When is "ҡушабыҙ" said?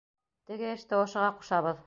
1.43-1.79